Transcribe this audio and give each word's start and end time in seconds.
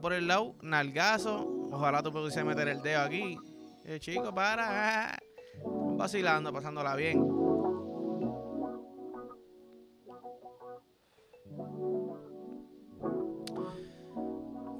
por 0.00 0.12
el 0.12 0.26
lado, 0.26 0.56
nalgazo. 0.62 1.46
Ojalá 1.70 2.02
tú 2.02 2.12
pudiese 2.12 2.42
meter 2.42 2.68
el 2.68 2.82
dedo 2.82 3.02
aquí. 3.02 3.38
Eh, 3.84 3.98
chico, 4.00 4.34
para. 4.34 5.16
Vacilando, 5.96 6.52
pasándola 6.52 6.94
bien. 6.96 7.24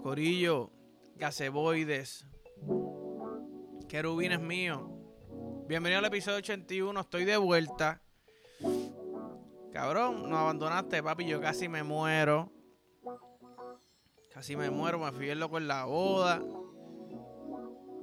Corillo, 0.02 0.70
gaseboides, 1.16 2.26
querubines 3.88 4.40
míos. 4.40 4.82
Bienvenido 5.66 5.98
al 6.00 6.04
episodio 6.04 6.38
81, 6.38 7.00
estoy 7.00 7.24
de 7.24 7.36
vuelta. 7.36 8.02
Cabrón, 9.72 10.28
nos 10.28 10.38
abandonaste, 10.38 11.02
papi, 11.02 11.26
yo 11.26 11.40
casi 11.40 11.68
me 11.68 11.82
muero. 11.82 12.55
Casi 14.36 14.54
me 14.54 14.68
muero, 14.68 14.98
me 14.98 15.10
fui 15.12 15.30
el 15.30 15.40
loco 15.40 15.56
en 15.56 15.66
la 15.66 15.86
boda. 15.86 16.42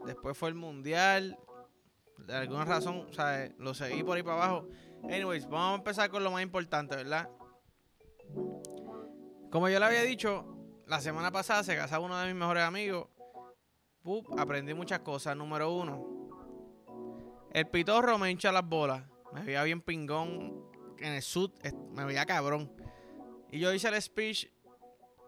Después 0.03 0.35
fue 0.35 0.49
el 0.49 0.55
mundial. 0.55 1.37
De 2.17 2.33
alguna 2.33 2.65
razón, 2.65 3.05
o 3.07 3.13
sea, 3.13 3.53
lo 3.59 3.75
seguí 3.75 4.01
por 4.01 4.17
ahí 4.17 4.23
para 4.23 4.43
abajo. 4.43 4.67
Anyways, 5.03 5.47
vamos 5.47 5.73
a 5.73 5.75
empezar 5.75 6.09
con 6.09 6.23
lo 6.23 6.31
más 6.31 6.41
importante, 6.41 6.95
¿verdad? 6.95 7.29
Como 9.51 9.69
yo 9.69 9.77
le 9.77 9.85
había 9.85 10.01
dicho, 10.01 10.43
la 10.87 11.01
semana 11.01 11.29
pasada 11.31 11.61
se 11.61 11.75
casaba 11.75 12.03
uno 12.03 12.17
de 12.17 12.25
mis 12.25 12.35
mejores 12.35 12.63
amigos. 12.63 13.09
aprendí 14.35 14.73
muchas 14.73 15.01
cosas. 15.01 15.37
Número 15.37 15.71
uno, 15.71 16.31
el 17.51 17.67
pitorro 17.67 18.17
me 18.17 18.31
hincha 18.31 18.51
las 18.51 18.67
bolas. 18.67 19.03
Me 19.33 19.43
veía 19.43 19.61
bien 19.61 19.81
pingón 19.81 20.65
en 20.97 21.13
el 21.13 21.21
sud. 21.21 21.51
Me 21.91 22.05
veía 22.05 22.25
cabrón. 22.25 22.75
Y 23.51 23.59
yo 23.59 23.71
hice 23.71 23.89
el 23.89 24.01
speech. 24.01 24.51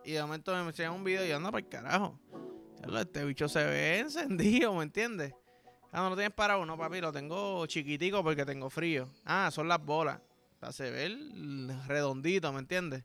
Y 0.06 0.12
de 0.14 0.22
momento 0.22 0.54
me 0.54 0.62
enseñan 0.62 0.94
un 0.94 1.04
video 1.04 1.26
y 1.26 1.30
yo 1.30 1.38
ando 1.38 1.52
para 1.52 1.64
el 1.64 1.70
carajo. 1.70 2.20
Este 3.00 3.26
bicho 3.26 3.50
se 3.50 3.64
ve 3.64 4.00
encendido, 4.00 4.74
¿me 4.76 4.84
entiendes? 4.84 5.34
Ah, 5.92 6.02
no 6.02 6.10
lo 6.12 6.16
tienes 6.16 6.34
para 6.34 6.58
uno, 6.58 6.78
papi. 6.78 7.02
Lo 7.02 7.12
tengo 7.12 7.66
chiquitico 7.66 8.24
porque 8.24 8.46
tengo 8.46 8.70
frío. 8.70 9.10
Ah, 9.26 9.50
son 9.52 9.68
las 9.68 9.84
bolas. 9.84 10.22
O 10.62 10.72
se 10.72 10.92
ve 10.92 11.18
redondito, 11.88 12.52
¿me 12.54 12.60
entiendes? 12.60 13.04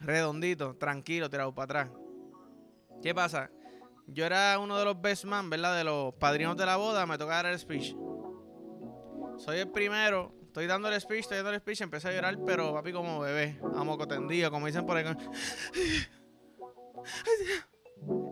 redondito, 0.00 0.76
tranquilo, 0.76 1.30
tirado 1.30 1.54
para 1.54 1.64
atrás. 1.64 1.98
¿Qué 3.02 3.14
pasa? 3.14 3.50
Yo 4.06 4.26
era 4.26 4.58
uno 4.58 4.78
de 4.78 4.84
los 4.84 5.00
best 5.00 5.24
man, 5.24 5.48
¿verdad? 5.48 5.76
De 5.76 5.84
los 5.84 6.14
padrinos 6.14 6.56
de 6.56 6.66
la 6.66 6.76
boda, 6.76 7.06
me 7.06 7.18
toca 7.18 7.34
dar 7.34 7.46
el 7.46 7.58
speech. 7.58 7.94
Soy 9.38 9.58
el 9.58 9.70
primero, 9.70 10.34
estoy 10.54 10.68
dando 10.68 10.88
el 10.88 11.00
speech, 11.00 11.22
estoy 11.22 11.38
dando 11.38 11.50
el 11.50 11.58
speech, 11.58 11.80
empecé 11.80 12.10
a 12.10 12.12
llorar, 12.12 12.38
pero 12.46 12.72
papi 12.72 12.92
como 12.92 13.18
bebé, 13.18 13.58
a 13.74 13.82
moco 13.82 14.06
tendido, 14.06 14.52
como 14.52 14.66
dicen 14.66 14.86
por 14.86 14.96
ahí. 14.96 15.04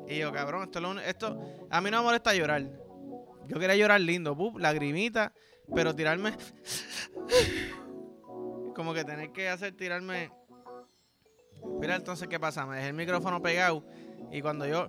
Y 0.07 0.19
yo, 0.19 0.31
cabrón, 0.31 0.63
esto, 0.63 1.01
esto 1.01 1.41
a 1.69 1.81
mí 1.81 1.91
no 1.91 1.97
me 1.99 2.05
molesta 2.05 2.33
llorar. 2.33 2.63
Yo 3.49 3.59
quería 3.59 3.75
llorar 3.75 4.01
lindo, 4.01 4.37
pup, 4.37 4.57
lagrimita, 4.59 5.33
pero 5.75 5.97
tirarme 5.97 6.37
como 8.77 8.95
que 8.95 9.05
tener 9.05 9.33
que 9.33 9.49
hacer 9.49 9.77
tirarme 9.77 10.31
Mira 11.81 11.97
entonces 11.97 12.29
qué 12.29 12.39
pasa, 12.39 12.65
me 12.67 12.77
dejé 12.77 12.89
el 12.89 12.95
micrófono 12.95 13.43
pegado 13.43 13.85
y 14.31 14.41
cuando 14.43 14.65
yo 14.65 14.89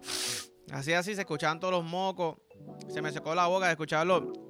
hacía 0.72 1.00
así 1.00 1.16
se 1.16 1.22
escuchaban 1.22 1.60
todos 1.60 1.74
los 1.74 1.84
mocos, 1.84 2.38
se 2.90 3.02
me 3.02 3.12
secó 3.12 3.34
la 3.34 3.48
boca 3.48 3.66
de 3.66 3.72
escucharlo. 3.72 4.43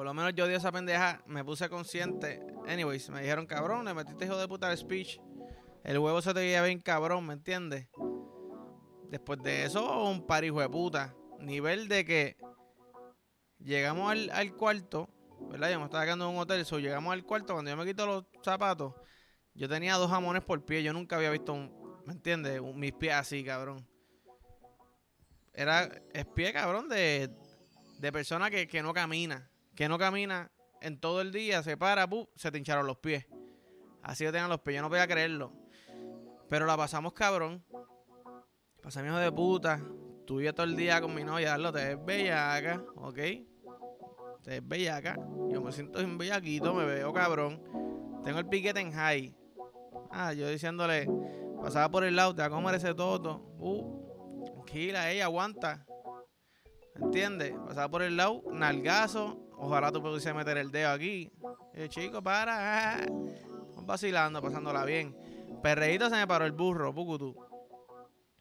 Por 0.00 0.06
lo 0.06 0.14
menos 0.14 0.32
yo 0.34 0.48
di 0.48 0.54
esa 0.54 0.72
pendeja, 0.72 1.22
me 1.26 1.44
puse 1.44 1.68
consciente. 1.68 2.40
Anyways, 2.66 3.10
me 3.10 3.20
dijeron, 3.20 3.44
cabrón, 3.44 3.84
le 3.84 3.92
metiste 3.92 4.24
hijo 4.24 4.38
de 4.38 4.48
puta 4.48 4.72
el 4.72 4.78
speech. 4.78 5.20
El 5.84 5.98
huevo 5.98 6.22
se 6.22 6.32
te 6.32 6.40
veía 6.40 6.62
bien 6.62 6.80
cabrón, 6.80 7.26
¿me 7.26 7.34
entiendes? 7.34 7.86
Después 9.10 9.42
de 9.42 9.66
eso, 9.66 10.08
un 10.08 10.26
par 10.26 10.42
hijo 10.42 10.58
de 10.58 10.70
puta. 10.70 11.14
Nivel 11.38 11.86
de 11.86 12.06
que 12.06 12.38
llegamos 13.58 14.10
al, 14.10 14.30
al 14.30 14.56
cuarto, 14.56 15.10
¿verdad? 15.50 15.70
Yo 15.70 15.78
me 15.78 15.84
estaba 15.84 16.04
quedando 16.04 16.30
en 16.30 16.34
un 16.34 16.40
hotel, 16.40 16.64
so 16.64 16.78
llegamos 16.78 17.12
al 17.12 17.22
cuarto, 17.22 17.52
cuando 17.52 17.70
yo 17.70 17.76
me 17.76 17.84
quito 17.84 18.06
los 18.06 18.24
zapatos, 18.42 18.94
yo 19.52 19.68
tenía 19.68 19.96
dos 19.96 20.10
jamones 20.10 20.42
por 20.42 20.64
pie. 20.64 20.82
Yo 20.82 20.94
nunca 20.94 21.16
había 21.16 21.30
visto 21.30 21.52
un. 21.52 22.00
¿Me 22.06 22.14
entiendes? 22.14 22.62
mis 22.74 22.94
pies 22.94 23.12
así, 23.12 23.44
cabrón. 23.44 23.86
Era. 25.52 25.90
Es 26.14 26.24
pie, 26.24 26.54
cabrón, 26.54 26.88
de. 26.88 27.28
De 27.98 28.10
persona 28.10 28.48
que, 28.48 28.66
que 28.66 28.82
no 28.82 28.94
camina. 28.94 29.50
Que 29.80 29.88
no 29.88 29.96
camina 29.96 30.52
en 30.82 31.00
todo 31.00 31.22
el 31.22 31.32
día. 31.32 31.62
Se 31.62 31.78
para, 31.78 32.06
se 32.34 32.52
te 32.52 32.58
hincharon 32.58 32.86
los 32.86 32.98
pies. 32.98 33.26
Así 34.02 34.26
que 34.26 34.30
tenían 34.30 34.50
los 34.50 34.60
pies. 34.60 34.76
Yo 34.76 34.82
no 34.82 34.90
podía 34.90 35.06
creerlo. 35.06 35.54
Pero 36.50 36.66
la 36.66 36.76
pasamos, 36.76 37.14
cabrón. 37.14 37.64
Pasamos 38.82 39.08
hijo 39.08 39.18
de 39.18 39.32
puta. 39.32 39.80
Tuve 40.26 40.52
todo 40.52 40.64
el 40.64 40.76
día 40.76 41.00
con 41.00 41.14
mi 41.14 41.24
novia. 41.24 41.56
Lo 41.56 41.72
te 41.72 41.94
ves 41.94 42.04
bellaca, 42.04 42.84
¿ok? 42.94 43.16
Te 44.42 44.50
ves 44.50 44.68
bellaca. 44.68 45.16
Yo 45.48 45.62
me 45.62 45.72
siento 45.72 45.98
un 46.00 46.18
bellaquito, 46.18 46.74
me 46.74 46.84
veo 46.84 47.10
cabrón. 47.14 47.62
Tengo 48.22 48.38
el 48.38 48.48
piquete 48.50 48.80
en 48.80 48.92
high. 48.92 49.34
Ah, 50.10 50.34
yo 50.34 50.46
diciéndole, 50.50 51.08
pasaba 51.62 51.90
por 51.90 52.04
el 52.04 52.16
lado, 52.16 52.34
te 52.34 52.42
va 52.42 52.48
a 52.48 52.50
comer 52.50 52.74
ese 52.74 52.92
toto. 52.92 53.54
Uh, 53.58 54.44
tranquila, 54.44 55.10
ella 55.10 55.24
aguanta. 55.24 55.86
¿Entiendes? 56.96 57.54
Pasaba 57.66 57.90
por 57.90 58.02
el 58.02 58.18
lado, 58.18 58.42
nalgazo. 58.52 59.46
Ojalá 59.60 59.92
tú 59.92 60.02
pudiese 60.02 60.32
meter 60.34 60.56
el 60.58 60.70
dedo 60.70 60.90
aquí. 60.90 61.30
Eh, 61.74 61.88
chico, 61.88 62.22
para. 62.22 62.96
Ah. 62.96 63.06
vacilando, 63.82 64.40
pasándola 64.40 64.84
bien. 64.84 65.16
Perreíto 65.62 66.08
se 66.08 66.16
me 66.16 66.26
paró 66.26 66.46
el 66.46 66.52
burro, 66.52 66.94
pucutú. 66.94 67.36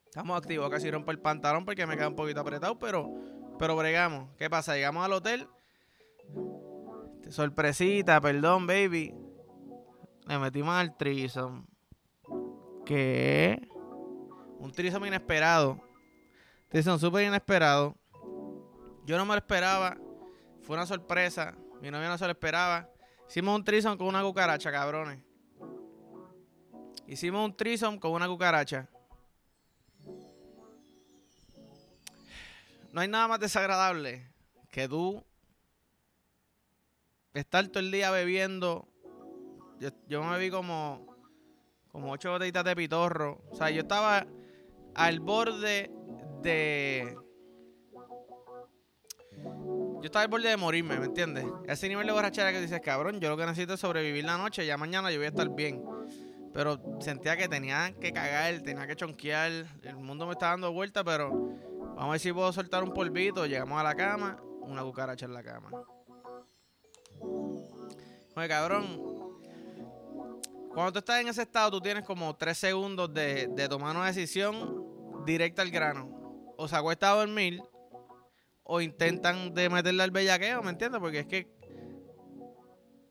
Estamos 0.05 0.37
activos, 0.37 0.69
casi 0.69 0.89
rompo 0.89 1.11
el 1.11 1.19
pantalón 1.19 1.65
porque 1.65 1.85
me 1.85 1.95
queda 1.95 2.07
un 2.07 2.15
poquito 2.15 2.39
apretado, 2.39 2.79
pero, 2.79 3.09
pero 3.59 3.75
bregamos. 3.75 4.29
¿Qué 4.37 4.49
pasa? 4.49 4.75
Llegamos 4.75 5.05
al 5.05 5.13
hotel. 5.13 5.47
Sorpresita, 7.29 8.19
perdón, 8.19 8.65
baby 8.65 9.13
le 10.29 10.37
metimos 10.37 10.75
al 10.75 10.95
trisom. 10.95 11.65
¿Qué? 12.85 13.67
Un 14.59 14.71
trisom 14.71 15.03
inesperado. 15.07 15.81
Trisom 16.69 16.99
súper 16.99 17.25
inesperado. 17.25 17.95
Yo 19.05 19.17
no 19.17 19.25
me 19.25 19.33
lo 19.33 19.39
esperaba. 19.39 19.97
Fue 20.61 20.75
una 20.75 20.85
sorpresa. 20.85 21.55
Mi 21.81 21.91
novia 21.91 22.09
no 22.09 22.17
se 22.17 22.25
lo 22.25 22.31
esperaba. 22.31 22.89
Hicimos 23.27 23.55
un 23.55 23.63
trison 23.63 23.97
con 23.97 24.07
una 24.07 24.21
cucaracha, 24.21 24.71
cabrones. 24.71 25.23
Hicimos 27.07 27.45
un 27.45 27.55
trison 27.55 27.99
con 27.99 28.11
una 28.11 28.27
cucaracha. 28.27 28.87
No 32.91 33.01
hay 33.01 33.07
nada 33.07 33.27
más 33.27 33.39
desagradable 33.39 34.27
que 34.71 34.87
tú 34.87 35.23
estar 37.33 37.67
todo 37.67 37.79
el 37.79 37.91
día 37.91 38.09
bebiendo 38.11 38.89
yo, 40.07 40.23
me 40.23 40.37
vi 40.37 40.49
como, 40.49 41.15
como 41.91 42.11
ocho 42.11 42.31
botellitas 42.31 42.65
de 42.65 42.75
pitorro. 42.75 43.41
O 43.49 43.55
sea, 43.55 43.69
yo 43.69 43.81
estaba 43.81 44.25
al 44.95 45.19
borde 45.19 45.91
de. 46.41 47.15
Yo 50.01 50.05
estaba 50.05 50.23
al 50.23 50.29
borde 50.29 50.49
de 50.49 50.57
morirme, 50.57 50.97
¿me 50.97 51.07
entiendes? 51.07 51.45
Ese 51.65 51.89
nivel 51.89 52.07
de 52.07 52.13
borrachera 52.13 52.51
que 52.51 52.61
dices, 52.61 52.79
cabrón, 52.79 53.19
yo 53.19 53.29
lo 53.29 53.37
que 53.37 53.45
necesito 53.45 53.73
es 53.73 53.79
sobrevivir 53.81 54.23
la 54.23 54.37
noche, 54.37 54.65
ya 54.65 54.77
mañana 54.77 55.11
yo 55.11 55.17
voy 55.17 55.25
a 55.25 55.29
estar 55.29 55.49
bien. 55.49 55.83
Pero 56.53 56.79
sentía 57.01 57.35
que 57.35 57.47
tenía 57.47 57.93
que 57.99 58.13
cagar, 58.13 58.61
tenía 58.61 58.87
que 58.87 58.95
chonquear, 58.95 59.51
el 59.83 59.95
mundo 59.97 60.25
me 60.25 60.33
está 60.33 60.47
dando 60.47 60.71
vuelta, 60.71 61.03
pero 61.03 61.29
vamos 61.31 62.05
a 62.05 62.11
ver 62.11 62.19
si 62.19 62.31
puedo 62.31 62.51
soltar 62.53 62.83
un 62.83 62.93
polvito. 62.93 63.45
Llegamos 63.45 63.79
a 63.79 63.83
la 63.83 63.93
cama, 63.93 64.41
una 64.61 64.83
cucaracha 64.83 65.25
en 65.25 65.33
la 65.33 65.43
cama. 65.43 65.69
Oye, 68.35 68.47
cabrón, 68.47 69.19
cuando 70.73 70.93
tú 70.93 70.99
estás 70.99 71.19
en 71.19 71.27
ese 71.27 71.41
estado, 71.41 71.71
tú 71.71 71.81
tienes 71.81 72.05
como 72.05 72.35
tres 72.35 72.57
segundos 72.57 73.13
de, 73.13 73.67
tomar 73.69 73.95
una 73.95 74.05
decisión 74.05 75.25
directa 75.25 75.61
al 75.61 75.71
grano. 75.71 76.55
O 76.57 76.67
se 76.67 76.75
acuesta 76.75 77.11
a 77.11 77.15
dormir, 77.15 77.61
o 78.71 78.81
intentan 78.81 79.51
de 79.55 79.67
meterle 79.67 80.03
al 80.03 80.11
bellaqueo, 80.11 80.61
¿me 80.61 80.69
entiendes? 80.69 81.01
Porque 81.01 81.21
es 81.21 81.25
que 81.25 81.47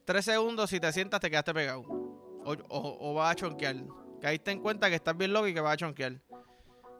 tres 0.04 0.24
segundos, 0.24 0.70
si 0.70 0.78
te 0.78 0.92
sientas, 0.92 1.20
te 1.20 1.28
quedaste 1.28 1.52
pegado. 1.52 1.80
O, 1.82 2.56
o, 2.68 3.14
vas 3.14 3.32
a 3.32 3.34
chonquear. 3.34 3.74
Caíste 4.20 4.52
en 4.52 4.60
cuenta 4.60 4.88
que 4.88 4.94
estás 4.94 5.16
bien 5.16 5.32
loco 5.32 5.48
y 5.48 5.54
que 5.54 5.60
vas 5.60 5.74
a 5.74 5.76
chonquear. 5.76 6.20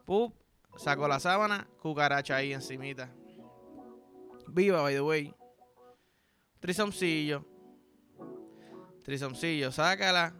Pup, 0.04 0.34
saco 0.76 1.06
la 1.06 1.20
sábana, 1.20 1.68
cucaracha 1.80 2.34
ahí 2.34 2.52
encimita. 2.52 3.14
Viva, 4.48 4.82
by 4.82 4.94
the 4.94 5.00
way. 5.02 5.34
Trisomcillo. 6.58 7.46
Trisomcillo, 9.04 9.70
sácala 9.70 10.34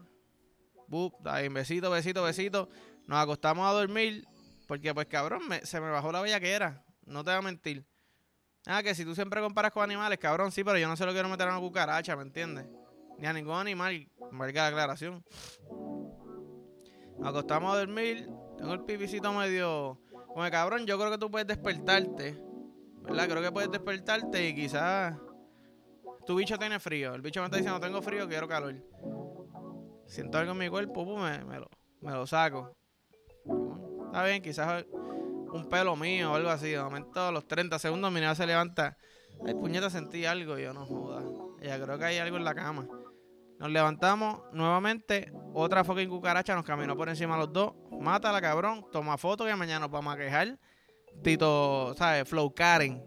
besito, 1.53 1.91
besito, 1.91 2.23
besito. 2.25 2.69
Nos 3.06 3.19
acostamos 3.19 3.64
a 3.64 3.73
dormir. 3.73 4.26
Porque, 4.67 4.93
pues, 4.93 5.06
cabrón, 5.06 5.43
se 5.62 5.81
me 5.81 5.88
bajó 5.88 6.11
la 6.11 6.21
bellaquera. 6.21 6.85
No 7.06 7.23
te 7.23 7.31
voy 7.31 7.38
a 7.38 7.43
mentir. 7.43 7.87
Ah, 8.70 8.82
que 8.82 8.94
si 8.94 9.03
tú 9.03 9.15
siempre 9.15 9.41
comparas 9.41 9.73
con 9.73 9.82
animales, 9.82 10.19
cabrón, 10.19 10.53
sí, 10.53 10.62
pero 10.62 10.76
yo 10.76 10.87
no 10.87 10.94
se 10.94 11.06
lo 11.06 11.12
quiero 11.12 11.26
meter 11.31 11.49
a 11.49 11.53
una 11.53 11.61
cucaracha, 11.61 12.15
¿me 12.17 12.23
entiendes? 12.23 12.67
Ni 13.17 13.26
a 13.26 13.32
ningún 13.32 13.55
animal, 13.55 14.06
marca 14.31 14.61
la 14.61 14.67
aclaración. 14.69 15.25
Acostamos 17.25 17.75
a 17.75 17.79
dormir, 17.79 18.29
Tengo 18.59 18.75
el 18.75 18.85
pipicito 18.85 19.32
medio. 19.32 19.99
Como 20.26 20.50
cabrón, 20.50 20.87
yo 20.87 20.99
creo 20.99 21.11
que 21.11 21.17
tú 21.17 21.31
puedes 21.31 21.49
despertarte. 21.49 22.38
¿Verdad? 23.03 23.29
Creo 23.29 23.43
que 23.43 23.53
puedes 23.53 23.70
despertarte 23.70 24.49
y 24.49 24.55
quizás. 24.55 25.17
Tu 26.26 26.35
bicho 26.35 26.59
tiene 26.59 26.79
frío. 26.79 27.14
El 27.14 27.23
bicho 27.23 27.41
me 27.41 27.47
está 27.47 27.56
diciendo, 27.56 27.81
tengo 27.81 28.03
frío, 28.03 28.29
quiero 28.29 28.47
calor. 28.47 28.75
Siento 30.05 30.37
algo 30.37 30.53
en 30.53 30.59
mi 30.59 30.69
cuerpo, 30.69 31.06
pues 31.06 31.44
me, 31.47 31.59
lo, 31.59 31.71
me 32.03 32.12
lo 32.12 32.26
saco. 32.26 32.76
Está 34.06 34.25
bien, 34.25 34.43
quizás 34.43 34.85
un 35.53 35.69
pelo 35.69 35.97
mío 35.97 36.33
o 36.33 36.35
algo 36.35 36.50
así. 36.50 36.71
De 36.71 36.83
momento, 36.83 37.21
a 37.21 37.33
los 37.33 37.47
30 37.47 37.79
segundos, 37.79 38.12
mi 38.12 38.21
se 38.35 38.47
levanta. 38.47 38.97
Ay, 39.47 39.55
puñeta, 39.55 39.91
sentí 39.91 40.25
algo. 40.25 40.59
Y 40.59 40.62
yo 40.62 40.73
no 40.73 40.87
joda. 40.87 41.23
Ya 41.62 41.83
creo 41.83 41.99
que 41.99 42.05
hay 42.05 42.19
algo 42.19 42.37
en 42.37 42.45
la 42.45 42.55
cama. 42.55 42.87
Nos 43.59 43.71
levantamos 43.71 44.41
nuevamente. 44.53 45.33
Otra 45.53 45.83
fucking 45.83 46.09
cucaracha 46.09 46.55
nos 46.55 46.65
caminó 46.65 46.97
por 46.97 47.09
encima 47.09 47.37
los 47.37 47.53
dos. 47.53 47.75
Mátala, 48.00 48.41
cabrón. 48.41 48.87
Toma 48.93 49.19
foto 49.19 49.49
y 49.49 49.55
mañana 49.55 49.81
nos 49.81 49.91
vamos 49.91 50.15
a 50.15 50.17
quejar. 50.17 50.59
Tito, 51.23 51.95
¿sabes? 51.97 52.29
Flow 52.29 52.55
Karen. 52.55 53.03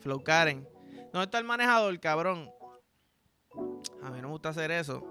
Flow 0.00 0.22
Karen. 0.22 0.68
¿Dónde 1.12 1.24
está 1.24 1.38
el 1.38 1.44
manejador, 1.44 1.98
cabrón? 1.98 2.50
A 4.02 4.10
mí 4.10 4.20
no 4.20 4.28
me 4.28 4.32
gusta 4.32 4.50
hacer 4.50 4.70
eso. 4.70 5.02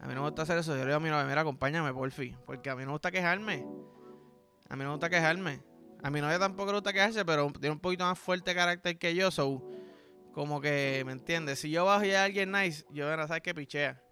A 0.00 0.06
mí 0.06 0.14
no 0.14 0.22
me 0.22 0.28
gusta 0.28 0.42
hacer 0.42 0.58
eso. 0.58 0.72
Yo 0.72 0.78
le 0.78 0.86
digo 0.86 0.96
a 0.96 1.00
mi 1.00 1.10
novia, 1.10 1.24
mira, 1.24 1.42
acompáñame, 1.42 1.92
por 1.92 2.10
fin. 2.10 2.36
Porque 2.46 2.70
a 2.70 2.74
mí 2.74 2.82
no 2.82 2.86
me 2.88 2.92
gusta 2.92 3.10
quejarme. 3.10 3.66
A 4.68 4.74
mí 4.74 4.82
no 4.82 4.88
me 4.88 4.90
gusta 4.90 5.10
quejarme. 5.10 5.60
A 6.02 6.10
mi 6.10 6.20
novia 6.20 6.38
tampoco 6.38 6.72
le 6.72 6.78
gusta 6.78 6.92
quejarse, 6.92 7.24
pero 7.24 7.50
tiene 7.52 7.70
un 7.70 7.80
poquito 7.80 8.04
más 8.04 8.18
fuerte 8.18 8.54
carácter 8.54 8.98
que 8.98 9.14
yo. 9.14 9.30
So, 9.30 9.62
como 10.32 10.60
que, 10.60 11.02
¿me 11.06 11.12
entiendes? 11.12 11.60
Si 11.60 11.70
yo 11.70 11.84
bajo 11.84 12.04
y 12.04 12.08
hay 12.08 12.16
alguien 12.16 12.50
nice, 12.50 12.84
yo 12.90 13.06
verás, 13.06 13.28
¿sabes 13.28 13.42
qué? 13.42 13.54
Pichea. 13.54 14.02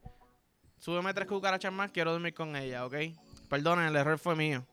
Súbeme 0.79 1.13
tres 1.13 1.27
cucarachas 1.27 1.73
más, 1.73 1.91
quiero 1.91 2.13
dormir 2.13 2.33
con 2.33 2.55
ella, 2.57 2.87
¿ok? 2.87 2.95
Perdonen, 3.49 3.87
el 3.87 3.97
error 3.97 4.19
fue 4.19 4.37
mío. 4.37 4.67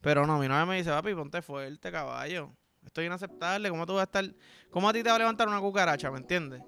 Pero 0.00 0.26
no, 0.26 0.38
mi 0.38 0.48
novia 0.48 0.64
me 0.64 0.76
dice, 0.76 0.90
papi, 0.90 1.14
ponte 1.14 1.42
fuerte, 1.42 1.92
caballo. 1.92 2.50
Esto 2.84 3.02
es 3.02 3.06
inaceptable. 3.06 3.68
¿Cómo 3.68 3.84
tú 3.84 3.94
vas 3.94 4.00
a 4.00 4.04
estar? 4.04 4.24
¿Cómo 4.70 4.88
a 4.88 4.92
ti 4.92 5.02
te 5.02 5.10
va 5.10 5.16
a 5.16 5.18
levantar 5.18 5.48
una 5.48 5.60
cucaracha, 5.60 6.10
me 6.10 6.18
entiendes? 6.18 6.62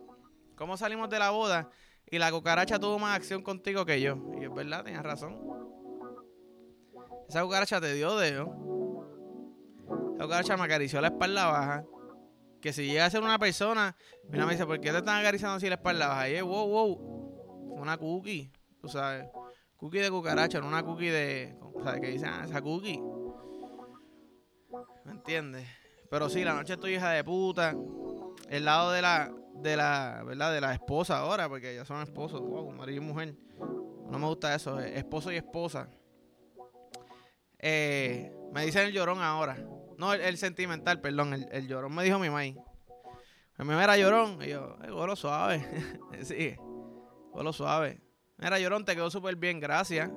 ¿Cómo 0.57 0.77
salimos 0.77 1.09
de 1.09 1.19
la 1.19 1.31
boda 1.31 1.71
y 2.11 2.19
la 2.19 2.31
cucaracha 2.31 2.79
tuvo 2.79 2.99
más 2.99 3.17
acción 3.17 3.43
contigo 3.43 3.87
que 3.87 4.01
yo? 4.01 4.19
Y 4.39 4.45
es 4.45 4.55
verdad, 4.55 4.85
tenías 4.85 5.03
razón. 5.03 5.41
Esa 7.29 7.43
cucaracha 7.43 7.81
te 7.81 7.95
dio 7.95 8.17
dedo. 8.19 8.70
Esa 10.21 10.27
cucaracha 10.27 10.57
me 10.59 10.65
acarició 10.65 11.01
la 11.01 11.07
espalda 11.09 11.47
baja. 11.47 11.85
Que 12.61 12.75
si 12.75 12.85
llega 12.85 13.07
a 13.07 13.11
ser 13.11 13.23
una 13.23 13.39
persona, 13.39 13.97
mira, 14.29 14.45
me 14.45 14.53
dice, 14.53 14.67
¿por 14.67 14.79
qué 14.79 14.91
te 14.91 14.99
están 14.99 15.19
acariciando 15.19 15.57
así 15.57 15.67
la 15.67 15.77
espalda 15.77 16.09
baja? 16.09 16.29
Y 16.29 16.35
es, 16.35 16.43
wow, 16.43 16.69
wow. 16.69 17.79
Una 17.81 17.97
cookie, 17.97 18.53
tú 18.83 18.89
sabes. 18.89 19.27
Cookie 19.79 20.01
de 20.01 20.11
cucaracha, 20.11 20.61
no 20.61 20.69
una 20.69 20.83
cookie 20.83 21.09
de. 21.09 21.57
¿Sabes 21.83 22.03
qué 22.03 22.09
dicen? 22.09 22.29
Ah, 22.29 22.43
esa 22.45 22.61
cookie. 22.61 23.01
¿Me 25.07 25.13
entiendes? 25.13 25.67
Pero 26.11 26.29
sí, 26.29 26.45
la 26.45 26.53
noche 26.53 26.75
estoy 26.75 26.97
hija 26.97 27.13
de 27.13 27.25
puta. 27.25 27.75
El 28.51 28.67
lado 28.67 28.93
de 28.93 29.01
la, 29.01 29.33
de 29.55 29.77
la, 29.79 30.23
¿verdad? 30.27 30.53
De 30.53 30.61
la 30.61 30.75
esposa 30.75 31.17
ahora, 31.17 31.49
porque 31.49 31.75
ya 31.75 31.87
son 31.87 32.03
esposos, 32.03 32.43
wow, 32.43 32.71
marido 32.73 33.03
y 33.03 33.07
mujer. 33.07 33.35
No 34.11 34.19
me 34.19 34.27
gusta 34.27 34.55
eso, 34.55 34.81
esposo 34.81 35.33
y 35.33 35.37
esposa. 35.37 35.89
Eh, 37.59 38.37
me 38.53 38.67
dicen 38.67 38.87
el 38.87 38.93
llorón 38.93 39.23
ahora. 39.23 39.57
No, 40.01 40.15
el, 40.15 40.39
sentimental, 40.39 40.99
perdón, 41.03 41.47
el, 41.53 41.69
llorón 41.69 41.95
me 41.95 42.03
dijo 42.03 42.19
mi 42.19 42.31
maíz. 42.31 42.57
Mi 43.59 43.67
mamá 43.67 43.85
era 43.85 43.99
llorón. 43.99 44.39
Y 44.43 44.49
yo, 44.49 44.79
eh, 44.83 44.91
golo 44.91 45.15
suave. 45.15 45.63
sí, 46.23 46.57
golo 47.31 47.53
suave. 47.53 48.01
Mira, 48.39 48.59
llorón, 48.59 48.87
te 48.87 48.95
quedó 48.95 49.11
súper 49.11 49.37
bien, 49.37 49.61
gracias. 49.61 50.11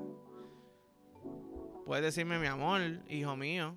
Puedes 1.85 2.01
decirme 2.01 2.39
mi 2.39 2.47
amor, 2.47 2.79
hijo 3.09 3.35
mío. 3.35 3.75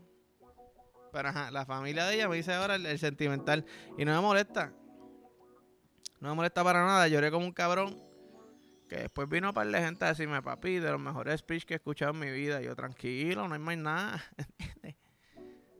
Pero 1.12 1.30
ajá, 1.30 1.50
la 1.50 1.66
familia 1.66 2.06
de 2.06 2.14
ella 2.14 2.28
me 2.28 2.36
dice 2.36 2.54
ahora 2.54 2.76
el, 2.76 2.98
sentimental. 3.00 3.64
Y 3.98 4.04
no 4.04 4.14
me 4.14 4.20
molesta. 4.20 4.72
No 6.20 6.28
me 6.28 6.34
molesta 6.36 6.62
para 6.62 6.86
nada. 6.86 7.08
Lloré 7.08 7.32
como 7.32 7.46
un 7.46 7.52
cabrón. 7.52 8.00
Que 8.88 8.98
después 8.98 9.28
vino 9.28 9.52
para 9.52 9.68
la 9.68 9.80
gente 9.80 10.04
a 10.04 10.08
decirme, 10.10 10.40
papi, 10.40 10.78
de 10.78 10.92
los 10.92 11.00
mejores 11.00 11.40
speech 11.40 11.64
que 11.64 11.74
he 11.74 11.78
escuchado 11.78 12.12
en 12.12 12.20
mi 12.20 12.30
vida. 12.30 12.60
yo, 12.60 12.76
tranquilo, 12.76 13.48
no 13.48 13.54
hay 13.54 13.60
más 13.60 13.76
nada. 13.76 14.24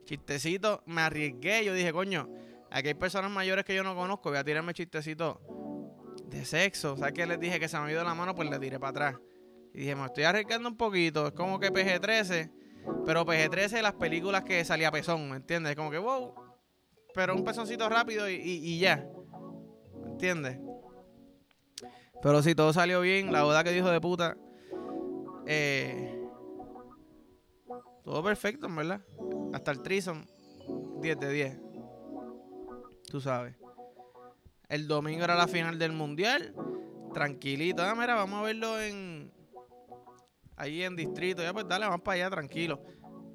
Chistecito, 0.07 0.81
me 0.87 1.01
arriesgué. 1.01 1.63
Yo 1.63 1.75
dije, 1.75 1.93
coño, 1.93 2.27
aquí 2.71 2.87
hay 2.87 2.93
personas 2.95 3.29
mayores 3.29 3.63
que 3.63 3.75
yo 3.75 3.83
no 3.83 3.95
conozco. 3.95 4.29
Voy 4.29 4.39
a 4.39 4.43
tirarme 4.43 4.73
chistecito 4.73 5.39
de 6.25 6.43
sexo. 6.45 6.93
O 6.93 6.97
sea, 6.97 7.11
que 7.11 7.27
les 7.27 7.39
dije 7.39 7.59
que 7.59 7.67
se 7.67 7.79
me 7.79 7.91
ido 7.91 8.03
la 8.03 8.15
mano, 8.15 8.33
pues 8.33 8.49
le 8.49 8.57
tiré 8.57 8.79
para 8.79 8.89
atrás. 8.89 9.15
Y 9.73 9.81
dije, 9.81 9.95
me 9.95 10.05
estoy 10.05 10.23
arriesgando 10.23 10.67
un 10.67 10.77
poquito. 10.77 11.27
Es 11.27 11.33
como 11.33 11.59
que 11.59 11.71
PG-13 11.71 12.51
pero 13.05 13.25
PG-13 13.25 13.81
las 13.81 13.93
películas 13.93 14.43
que 14.43 14.63
salía 14.65 14.91
pezón, 14.91 15.29
¿me 15.29 15.37
entiendes? 15.37 15.75
Como 15.75 15.91
que, 15.91 15.97
wow. 15.97 16.33
Pero 17.13 17.35
un 17.35 17.43
pezoncito 17.43 17.87
rápido 17.89 18.29
y, 18.29 18.79
ya. 18.79 19.07
¿Me 20.03 20.11
entiendes? 20.11 20.59
Pero 22.21 22.41
sí, 22.41 22.55
todo 22.55 22.73
salió 22.73 23.01
bien. 23.01 23.31
La 23.31 23.43
boda 23.43 23.63
que 23.63 23.71
dijo 23.71 23.89
de 23.89 24.01
puta. 24.01 24.37
Eh, 25.45 26.19
todo 28.03 28.23
perfecto, 28.23 28.67
¿verdad? 28.69 29.01
Hasta 29.53 29.71
el 29.71 29.81
trison. 29.81 30.25
10 31.01 31.19
de 31.19 31.31
10. 31.31 31.59
Tú 33.09 33.21
sabes. 33.21 33.55
El 34.67 34.87
domingo 34.87 35.23
era 35.23 35.35
la 35.35 35.47
final 35.47 35.79
del 35.79 35.93
mundial. 35.93 36.53
Tranquilito. 37.13 37.83
Ah, 37.83 37.95
mira, 37.95 38.15
vamos 38.15 38.39
a 38.39 38.43
verlo 38.43 38.81
en, 38.81 39.31
ahí 40.57 40.83
en 40.83 40.95
distrito. 40.95 41.41
Ya 41.41 41.53
pues 41.53 41.67
dale, 41.67 41.85
vamos 41.85 42.01
para 42.01 42.15
allá 42.15 42.29
tranquilo. 42.29 42.81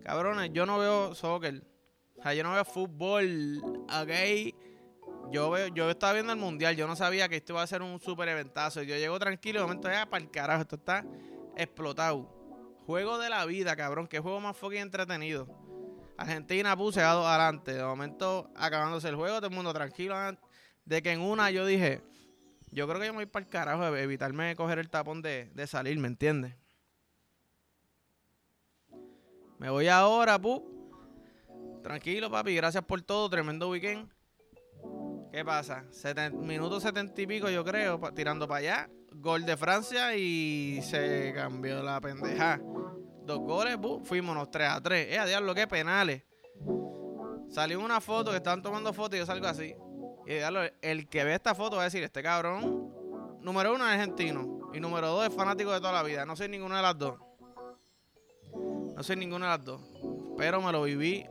Cabrones, 0.05 0.51
yo 0.53 0.67
no 0.67 0.79
veo 0.79 1.15
soccer. 1.15 1.65
O 2.17 2.33
yo 2.33 2.43
no 2.43 2.53
veo 2.53 2.65
fútbol. 2.65 3.63
Ok. 3.65 4.53
Yo 5.31 5.51
veo, 5.51 5.69
yo 5.69 5.89
estaba 5.89 6.13
viendo 6.13 6.33
el 6.33 6.39
mundial. 6.39 6.77
Yo 6.77 6.87
no 6.87 6.97
sabía 6.97 7.29
que 7.29 7.37
esto 7.37 7.55
iba 7.55 7.63
a 7.63 7.67
ser 7.67 7.81
un 7.81 7.99
super 7.99 8.29
eventazo. 8.29 8.83
Yo 8.83 8.97
llego 8.97 9.19
tranquilo. 9.19 9.61
De 9.61 9.67
momento 9.67 9.89
ya 9.89 10.05
para 10.09 10.23
el 10.23 10.31
carajo. 10.31 10.63
Esto 10.63 10.77
está 10.77 11.05
explotado. 11.57 12.29
Juego 12.87 13.19
de 13.19 13.31
la 13.31 13.47
vida, 13.47 13.75
cabrón. 13.75 14.07
Qué 14.07 14.19
juego 14.19 14.41
más 14.41 14.57
fucking 14.57 14.81
entretenido. 14.81 15.62
Argentina 16.23 16.77
puse 16.77 17.01
a 17.03 17.13
dos 17.13 17.27
adelante. 17.27 17.75
De 17.75 17.85
momento, 17.85 18.51
acabándose 18.57 19.09
el 19.09 19.17
juego, 19.17 19.37
todo 19.37 19.49
el 19.49 19.55
mundo 19.55 19.73
tranquilo. 19.73 20.17
De 20.85 21.03
que 21.03 21.13
en 21.13 21.21
una 21.21 21.51
yo 21.51 21.67
dije, 21.67 22.03
yo 22.71 22.89
creo 22.89 22.99
que 23.01 23.07
yo 23.07 23.13
me 23.13 23.19
voy 23.19 23.27
para 23.27 23.45
el 23.45 23.51
carajo, 23.51 23.97
evitarme 23.97 24.57
coger 24.57 24.79
el 24.79 24.91
tapón 24.91 25.23
de, 25.23 25.51
de 25.55 25.67
salir, 25.67 25.99
¿me 25.99 26.09
entiendes? 26.09 26.57
Me 29.59 29.71
voy 29.71 29.87
ahora, 29.87 30.41
pu. 30.41 31.81
Tranquilo, 31.83 32.31
papi. 32.31 32.55
Gracias 32.57 32.85
por 32.85 33.01
todo. 33.03 33.31
Tremendo 33.31 33.71
weekend. 33.71 34.11
¿Qué 35.31 35.45
pasa? 35.45 35.85
minutos 36.33 36.83
setenta 36.83 37.21
y 37.23 37.27
pico, 37.27 37.49
yo 37.49 37.65
creo, 37.65 38.01
tirando 38.15 38.47
para 38.49 38.59
allá. 38.59 38.91
Gol 39.15 39.47
de 39.47 39.57
Francia 39.57 40.17
y 40.17 40.81
se 40.83 41.33
cambió 41.35 41.83
la 41.83 42.01
pendeja. 42.01 42.61
Dos 43.25 43.39
goles, 43.39 43.77
pu. 43.77 44.01
Fuimos 44.05 44.51
3 44.51 44.69
a 44.69 44.81
3. 44.81 45.13
Eh, 45.13 45.19
a 45.19 45.27
diablo, 45.27 45.55
qué 45.55 45.67
penales. 45.67 46.23
Salió 47.49 47.81
una 47.81 48.01
foto 48.01 48.31
que 48.31 48.39
estaban 48.39 48.63
tomando 48.63 48.93
fotos 48.93 49.17
y 49.17 49.19
yo 49.19 49.27
salgo 49.27 49.47
así. 49.47 49.75
Y 50.27 50.35
diablo, 50.35 50.61
el 50.81 51.09
que 51.09 51.25
ve 51.25 51.35
esta 51.35 51.55
foto 51.55 51.77
va 51.77 51.83
a 51.83 51.85
decir: 51.85 52.03
Este 52.03 52.23
cabrón, 52.23 52.93
número 53.41 53.75
uno 53.75 53.87
es 53.87 53.93
argentino. 53.93 54.71
Y 54.73 54.81
número 54.81 55.09
dos 55.09 55.27
es 55.27 55.35
fanático 55.35 55.73
de 55.73 55.81
toda 55.81 55.93
la 55.93 56.03
vida. 56.03 56.25
No 56.25 56.35
soy 56.35 56.49
ninguna 56.49 56.77
de 56.77 56.83
las 56.83 56.99
dos. 56.99 57.19
No 58.55 59.03
soy 59.03 59.17
ninguna 59.17 59.47
de 59.53 59.59
las 59.59 59.65
dos. 59.65 59.81
Pero 60.37 60.63
me 60.63 60.73
lo 60.73 60.83
viví. 60.83 61.27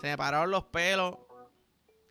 Se 0.00 0.08
me 0.08 0.16
pararon 0.16 0.50
los 0.50 0.64
pelos. 0.64 1.16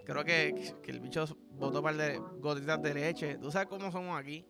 Creo 0.06 0.26
que, 0.26 0.74
el 0.88 1.00
bicho 1.00 1.26
botó 1.52 1.84
par 1.84 1.96
de 1.96 2.18
gotitas 2.40 2.82
de 2.82 2.94
leche. 2.94 3.38
Tú 3.38 3.52
sabes 3.52 3.68
cómo 3.68 3.92
somos 3.92 4.20
aquí. 4.20 4.48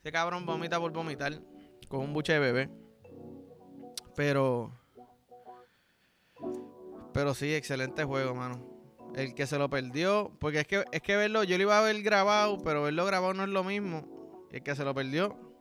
Ese 0.00 0.10
cabrón 0.10 0.44
vomita 0.44 0.80
por 0.80 0.92
vomitar. 0.92 1.32
Con 1.88 2.00
un 2.00 2.12
buche 2.12 2.32
de 2.32 2.38
bebé. 2.40 2.81
Pero. 4.14 4.72
Pero 7.12 7.34
sí, 7.34 7.54
excelente 7.54 8.04
juego, 8.04 8.34
mano. 8.34 8.66
El 9.14 9.34
que 9.34 9.46
se 9.46 9.58
lo 9.58 9.68
perdió. 9.68 10.32
Porque 10.38 10.60
es 10.60 10.66
que, 10.66 10.84
es 10.92 11.02
que 11.02 11.16
verlo, 11.16 11.44
yo 11.44 11.56
lo 11.56 11.64
iba 11.64 11.78
a 11.78 11.82
ver 11.82 12.02
grabado, 12.02 12.62
pero 12.62 12.82
verlo 12.82 13.04
grabado 13.04 13.34
no 13.34 13.44
es 13.44 13.50
lo 13.50 13.64
mismo. 13.64 14.06
El 14.50 14.62
que 14.62 14.74
se 14.74 14.84
lo 14.84 14.94
perdió 14.94 15.52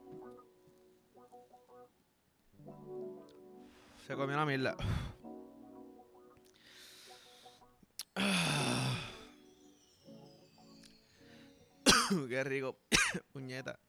Se 4.12 4.18
comió 4.18 4.36
la 4.36 4.46
mierda. 4.46 4.76
Qué 12.28 12.44
rico. 12.44 12.76
Puñeta. 13.32 13.80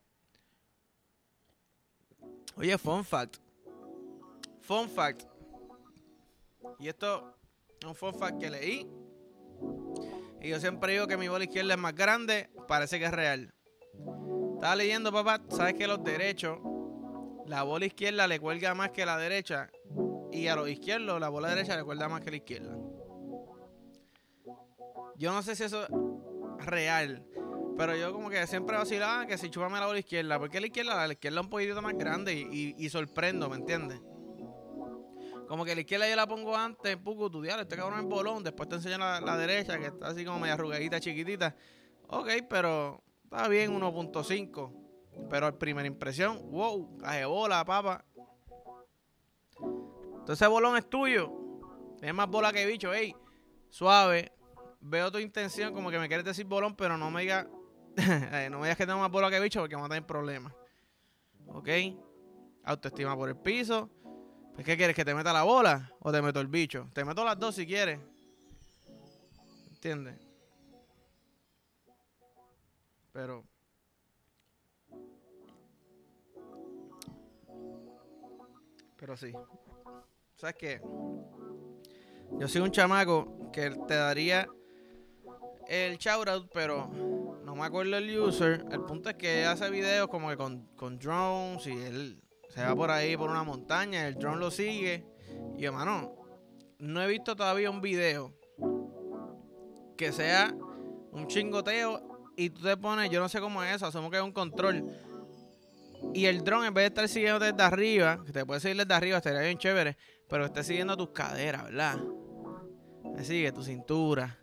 Oye, 2.54 2.78
fun 2.78 3.04
fact. 3.04 3.41
Fun 4.62 4.88
fact. 4.88 5.25
Y 6.78 6.88
esto 6.88 7.37
es 7.81 7.87
un 7.87 7.95
fun 7.95 8.14
fact 8.14 8.38
que 8.38 8.50
leí. 8.50 8.88
Y 10.40 10.49
yo 10.49 10.59
siempre 10.59 10.92
digo 10.92 11.07
que 11.07 11.16
mi 11.16 11.28
bola 11.28 11.45
izquierda 11.45 11.75
es 11.75 11.81
más 11.81 11.95
grande. 11.95 12.50
Parece 12.66 12.99
que 12.99 13.04
es 13.04 13.12
real. 13.12 13.52
Estaba 14.54 14.76
leyendo, 14.76 15.12
papá. 15.12 15.40
Sabes 15.50 15.75
que 15.75 15.87
los 15.87 16.02
derechos, 16.02 16.59
la 17.47 17.62
bola 17.62 17.87
izquierda 17.87 18.26
le 18.26 18.40
cuelga 18.40 18.75
más 18.75 18.90
que 18.90 19.04
la 19.04 19.19
derecha 19.19 19.71
y 20.33 20.47
a 20.49 20.57
los 20.57 20.69
izquierdos 20.69 21.21
la 21.21 21.28
bola 21.28 21.50
derecha 21.50 21.76
le 21.76 21.85
cuelga 21.85 22.09
más 22.09 22.23
que 22.23 22.31
la 22.31 22.37
izquierda. 22.37 22.76
Yo 25.16 25.33
no 25.33 25.42
sé 25.42 25.54
si 25.54 25.64
eso 25.64 25.85
es 26.59 26.66
real, 26.66 27.25
pero 27.76 27.95
yo 27.95 28.12
como 28.12 28.31
que 28.31 28.45
siempre 28.47 28.76
vacilaba 28.76 29.26
que 29.26 29.38
si 29.38 29.50
chupame 29.50 29.78
la 29.78 29.87
bola 29.87 29.99
izquierda, 29.99 30.38
porque 30.38 30.61
la 30.61 30.66
izquierda, 30.66 31.07
la 31.07 31.12
izquierda 31.12 31.40
es 31.40 31.45
un 31.45 31.50
poquito 31.50 31.81
más 31.83 31.95
grande 31.95 32.35
y, 32.35 32.75
y, 32.76 32.88
sorprendo, 32.88 33.49
¿me 33.49 33.57
entiendes? 33.57 34.00
Como 35.49 35.64
que 35.64 35.75
la 35.75 35.80
izquierda 35.82 36.08
yo 36.08 36.16
la 36.16 36.26
pongo 36.26 36.56
antes, 36.56 36.96
poco 36.96 37.30
tu 37.30 37.44
este 37.44 37.76
cabrón 37.76 38.00
es 38.00 38.06
bolón, 38.06 38.42
después 38.42 38.68
te 38.68 38.76
enseño 38.76 38.99
la, 38.99 39.37
derecha, 39.37 39.78
que 39.78 39.87
está 39.87 40.08
así 40.08 40.25
como 40.25 40.38
media 40.38 40.54
arrugadita, 40.54 41.00
chiquitita. 41.00 41.54
Ok, 42.08 42.28
pero 42.49 43.02
está 43.25 43.49
bien 43.49 43.78
1.5. 43.78 45.28
Pero 45.28 45.46
a 45.46 45.52
primera 45.52 45.87
impresión, 45.87 46.50
wow, 46.50 46.96
caje 46.99 47.25
bola, 47.26 47.64
papa. 47.64 48.04
Entonces 50.18 50.49
bolón 50.49 50.76
es 50.76 50.88
tuyo. 50.88 51.32
Tienes 51.99 52.14
más 52.14 52.28
bola 52.28 52.52
que 52.52 52.64
bicho, 52.66 52.94
ey. 52.94 53.14
Suave. 53.68 54.32
Veo 54.80 55.12
tu 55.12 55.18
intención 55.18 55.75
como 55.75 55.90
que 55.90 55.99
me 55.99 56.08
quieres 56.08 56.25
decir 56.25 56.46
bolón, 56.46 56.75
pero 56.75 56.96
no 56.96 57.11
me 57.11 57.22
digas 57.22 57.46
no 58.50 58.58
me 58.58 58.66
digas 58.66 58.76
que 58.76 58.87
tengo 58.87 58.99
más 58.99 59.11
bola 59.11 59.30
que 59.30 59.38
bicho 59.40 59.61
porque 59.61 59.75
vamos 59.75 59.87
a 59.87 59.94
tener 59.94 60.06
problemas. 60.06 60.52
¿Ok? 61.46 61.68
Autoestima 62.64 63.14
por 63.16 63.28
el 63.28 63.37
piso. 63.37 63.90
Pues, 64.54 64.66
¿qué 64.66 64.76
quieres? 64.76 64.94
¿Que 64.94 65.04
te 65.04 65.14
meta 65.14 65.32
la 65.32 65.42
bola 65.42 65.92
o 66.00 66.12
te 66.12 66.21
meto 66.23 66.40
el 66.40 66.49
bicho? 66.49 66.88
Te 66.92 67.04
meto 67.04 67.25
las 67.25 67.38
dos 67.38 67.54
si 67.54 67.66
quieres. 67.66 67.99
¿Entiendes? 69.71 70.16
Pero 73.12 73.44
Pero 79.02 79.16
sí. 79.16 79.32
¿Sabes 80.37 80.54
qué? 80.54 80.80
Yo 82.38 82.47
soy 82.47 82.61
un 82.61 82.71
chamaco 82.71 83.50
que 83.52 83.71
te 83.88 83.94
daría 83.94 84.47
el 85.66 85.99
shoutout, 85.99 86.49
pero 86.54 86.88
no 87.44 87.56
me 87.56 87.64
acuerdo 87.64 87.97
el 87.97 88.16
user. 88.16 88.64
El 88.71 88.82
punto 88.82 89.11
es 89.11 89.16
que 89.16 89.44
hace 89.44 89.68
videos 89.71 90.06
como 90.06 90.28
que 90.30 90.37
con, 90.37 90.68
con 90.76 91.00
drones 91.00 91.66
y 91.66 91.73
él 91.73 92.23
se 92.54 92.64
va 92.64 92.75
por 92.75 92.90
ahí 92.90 93.16
por 93.16 93.30
una 93.30 93.42
montaña, 93.42 94.06
el 94.06 94.14
drone 94.14 94.38
lo 94.38 94.50
sigue. 94.50 95.06
Y 95.56 95.64
hermano, 95.64 96.14
no 96.78 97.02
he 97.02 97.06
visto 97.06 97.37
todavía 97.37 97.71
un 97.71 97.80
video 97.80 98.35
que 99.97 100.12
sea 100.12 100.54
un 101.12 101.26
chingoteo 101.26 102.32
y 102.37 102.50
tú 102.50 102.62
te 102.62 102.76
pones, 102.76 103.11
yo 103.11 103.21
no 103.21 103.28
sé 103.28 103.40
cómo 103.40 103.62
es 103.62 103.76
eso, 103.76 103.87
asumo 103.87 104.11
que 104.11 104.16
es 104.16 104.23
un 104.23 104.32
control 104.32 104.85
y 106.14 106.26
el 106.26 106.44
dron, 106.44 106.64
en 106.64 106.75
vez 106.75 106.82
de 106.82 106.87
estar 106.88 107.09
siguiendo 107.09 107.38
desde 107.38 107.62
arriba, 107.62 108.23
que 108.25 108.32
te 108.32 108.44
puede 108.44 108.61
seguir 108.61 108.76
desde 108.76 108.92
arriba, 108.92 109.16
estaría 109.18 109.40
bien 109.40 109.56
chévere, 109.56 109.97
pero 110.28 110.44
esté 110.44 110.62
siguiendo 110.62 110.97
tus 110.97 111.11
caderas, 111.11 111.64
¿verdad? 111.64 111.99
Me 113.14 113.25
sigue 113.25 113.52
tu 113.52 113.62
cintura. 113.62 114.38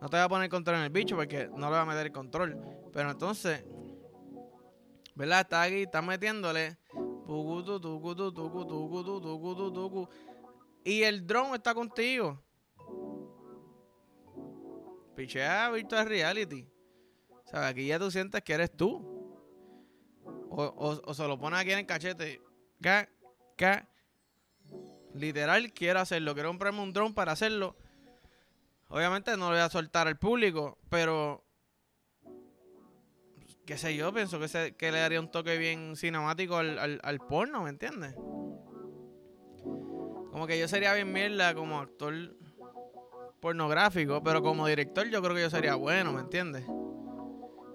No 0.00 0.10
te 0.10 0.18
va 0.18 0.24
a 0.24 0.28
poner 0.28 0.50
control 0.50 0.76
en 0.76 0.82
el 0.82 0.90
bicho 0.90 1.16
porque 1.16 1.48
no 1.48 1.66
le 1.70 1.72
va 1.72 1.82
a 1.82 1.86
meter 1.86 2.06
el 2.06 2.12
control. 2.12 2.60
Pero 2.92 3.10
entonces, 3.10 3.64
¿verdad? 5.14 5.40
Está 5.40 5.62
aquí, 5.62 5.82
está 5.82 6.02
metiéndole. 6.02 6.76
Y 10.84 11.02
el 11.02 11.26
dron 11.26 11.54
está 11.54 11.74
contigo. 11.74 12.40
Pichea 15.16 15.70
virtual 15.70 16.06
reality. 16.06 16.68
O 17.30 17.48
sea, 17.48 17.68
aquí 17.68 17.86
ya 17.86 17.98
tú 17.98 18.10
sientes 18.10 18.42
que 18.42 18.52
eres 18.52 18.76
tú. 18.76 19.16
O, 20.50 21.14
se 21.14 21.26
lo 21.26 21.38
pone 21.38 21.56
aquí 21.56 21.72
en 21.72 21.80
el 21.80 21.86
cachete. 21.86 22.40
Literal, 25.14 25.72
quiero 25.72 26.00
hacerlo. 26.00 26.34
Quiero 26.34 26.50
comprarme 26.50 26.82
un 26.82 26.92
drone 26.92 27.14
para 27.14 27.32
hacerlo. 27.32 27.76
Obviamente 28.88 29.32
no 29.32 29.46
lo 29.46 29.56
voy 29.56 29.58
a 29.58 29.70
soltar 29.70 30.06
al 30.06 30.18
público, 30.18 30.78
pero. 30.88 31.45
Qué 33.66 33.76
sé 33.76 33.96
yo, 33.96 34.14
pienso 34.14 34.38
que, 34.38 34.46
se, 34.46 34.76
que 34.76 34.92
le 34.92 35.00
daría 35.00 35.18
un 35.18 35.28
toque 35.28 35.58
bien 35.58 35.96
cinemático 35.96 36.56
al, 36.56 37.00
al, 37.02 37.18
porno, 37.18 37.64
¿me 37.64 37.70
entiendes? 37.70 38.14
Como 40.30 40.46
que 40.46 40.56
yo 40.56 40.68
sería 40.68 40.94
bien 40.94 41.12
mierda 41.12 41.52
como 41.52 41.80
actor 41.80 42.14
pornográfico, 43.40 44.22
pero 44.22 44.40
como 44.40 44.68
director 44.68 45.08
yo 45.08 45.20
creo 45.20 45.34
que 45.34 45.42
yo 45.42 45.50
sería 45.50 45.74
bueno, 45.74 46.12
¿me 46.12 46.20
entiendes? 46.20 46.64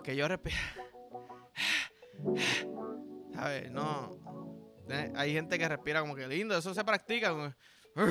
Que 0.01 0.15
yo 0.15 0.29
respiro. 0.29 0.57
¿Sabes? 3.33 3.69
No. 3.71 4.17
Eh, 4.89 5.11
hay 5.15 5.33
gente 5.33 5.57
que 5.57 5.67
respira 5.67 6.01
como 6.01 6.15
que 6.15 6.27
lindo, 6.27 6.57
eso 6.57 6.73
se 6.73 6.83
practica. 6.83 7.55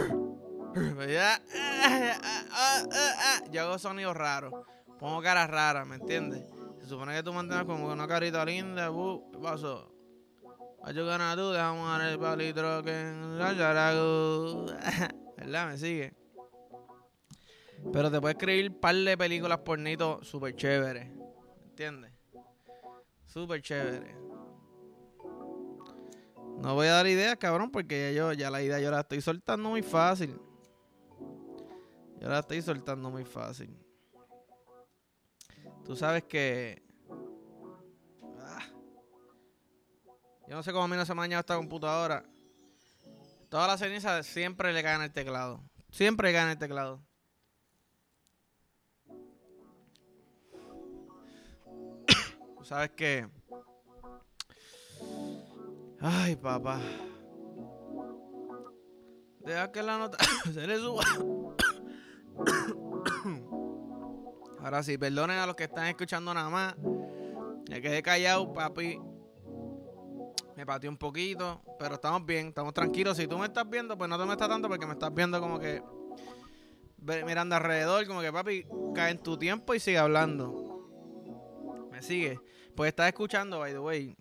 Yo 3.50 3.62
hago 3.62 3.78
sonidos 3.78 4.16
raros, 4.16 4.54
pongo 4.98 5.20
caras 5.20 5.50
raras, 5.50 5.86
¿me 5.86 5.96
entiendes? 5.96 6.44
Supone 6.90 7.14
que 7.14 7.22
tú 7.22 7.32
mantienes 7.32 7.64
como 7.66 7.86
una 7.86 8.08
carita 8.08 8.44
linda, 8.44 8.90
¿qué 8.90 9.38
pasó? 9.38 9.94
Ganas 10.82 11.36
tú, 11.36 11.50
dejamos 11.50 12.02
el 12.02 12.18
palitro 12.18 12.82
que 12.82 12.90
¿Verdad? 15.36 15.68
Me 15.68 15.78
sigue. 15.78 16.12
Pero 17.92 18.10
te 18.10 18.20
puedes 18.20 18.36
escribir 18.36 18.72
un 18.72 18.80
par 18.80 18.96
de 18.96 19.16
películas 19.16 19.58
pornitos 19.58 20.26
súper 20.26 20.56
chéveres. 20.56 21.12
¿Entiendes? 21.68 22.10
Súper 23.24 23.62
chévere. 23.62 24.16
No 26.58 26.74
voy 26.74 26.88
a 26.88 26.94
dar 26.94 27.06
ideas, 27.06 27.36
cabrón, 27.36 27.70
porque 27.70 28.12
ya, 28.12 28.18
yo, 28.18 28.32
ya 28.32 28.50
la 28.50 28.62
idea 28.62 28.80
yo 28.80 28.90
la 28.90 29.02
estoy 29.02 29.20
soltando 29.20 29.68
muy 29.68 29.82
fácil. 29.82 30.36
Yo 32.20 32.28
la 32.28 32.40
estoy 32.40 32.62
soltando 32.62 33.12
muy 33.12 33.24
fácil. 33.24 33.78
Tú 35.90 35.96
sabes 35.96 36.22
que. 36.22 36.80
Ah, 38.38 38.64
yo 40.46 40.54
no 40.54 40.62
sé 40.62 40.70
cómo 40.70 40.84
a 40.84 40.86
mí 40.86 40.94
no 40.94 41.04
se 41.04 41.12
me 41.16 41.34
ha 41.34 41.40
esta 41.40 41.56
computadora. 41.56 42.24
Todas 43.48 43.66
las 43.66 43.80
cenizas 43.80 44.24
siempre 44.24 44.72
le 44.72 44.84
caen 44.84 45.02
el 45.02 45.12
teclado. 45.12 45.60
Siempre 45.90 46.28
le 46.28 46.34
caen 46.34 46.50
el 46.50 46.58
teclado. 46.58 47.02
sabes 52.62 52.90
que. 52.90 53.28
Ay, 56.00 56.36
papá. 56.36 56.80
Deja 59.40 59.72
que 59.72 59.82
la 59.82 59.98
nota 59.98 60.18
se 60.54 60.68
le 60.68 60.76
suba. 60.76 61.02
Ahora 64.62 64.82
sí, 64.82 64.98
perdonen 64.98 65.38
a 65.38 65.46
los 65.46 65.56
que 65.56 65.64
están 65.64 65.86
escuchando 65.86 66.32
nada 66.34 66.50
más. 66.50 66.76
Me 67.68 67.80
quedé 67.80 68.02
callado, 68.02 68.52
papi. 68.52 69.00
Me 70.56 70.66
pateé 70.66 70.90
un 70.90 70.98
poquito, 70.98 71.62
pero 71.78 71.94
estamos 71.94 72.26
bien, 72.26 72.48
estamos 72.48 72.74
tranquilos. 72.74 73.16
Si 73.16 73.26
tú 73.26 73.38
me 73.38 73.46
estás 73.46 73.68
viendo, 73.68 73.96
pues 73.96 74.10
no 74.10 74.18
te 74.18 74.26
me 74.26 74.32
estás 74.32 74.48
tanto 74.48 74.68
porque 74.68 74.86
me 74.86 74.92
estás 74.92 75.14
viendo 75.14 75.40
como 75.40 75.58
que 75.58 75.82
mirando 77.24 77.56
alrededor, 77.56 78.06
como 78.06 78.20
que 78.20 78.32
papi, 78.32 78.66
cae 78.94 79.12
en 79.12 79.18
tu 79.18 79.38
tiempo 79.38 79.74
y 79.74 79.80
sigue 79.80 79.98
hablando. 79.98 80.88
Me 81.90 82.02
sigue. 82.02 82.38
Pues 82.76 82.88
estás 82.88 83.08
escuchando, 83.08 83.58
by 83.58 83.72
the 83.72 83.78
way, 83.78 84.16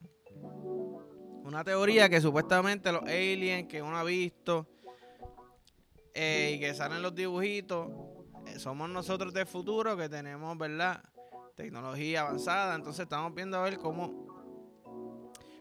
una 1.43 1.63
teoría 1.63 2.10
que 2.10 2.22
supuestamente 2.22 2.91
los 2.91 3.01
aliens 3.03 3.67
que 3.67 3.81
uno 3.81 3.98
ha 3.98 4.03
visto 4.03 4.67
eh, 6.13 6.53
y 6.55 6.60
que 6.60 6.74
salen 6.74 7.01
los 7.01 7.15
dibujitos, 7.15 7.88
somos 8.60 8.89
nosotros 8.89 9.34
del 9.34 9.48
futuro 9.48 9.96
que 9.98 10.10
tenemos, 10.10 10.58
¿verdad? 10.58 11.01
Tecnología 11.56 12.22
avanzada. 12.22 12.75
Entonces 12.75 13.04
estamos 13.04 13.34
viendo 13.34 13.58
a 13.58 13.63
ver 13.63 13.78
cómo, 13.78 14.28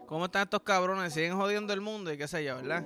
cómo 0.05 0.25
están 0.25 0.43
estos 0.43 0.61
cabrones, 0.61 1.13
siguen 1.13 1.35
jodiendo 1.35 1.73
el 1.73 1.81
mundo 1.81 2.11
y 2.11 2.17
qué 2.17 2.27
sé 2.27 2.43
yo, 2.43 2.57
¿verdad? 2.57 2.85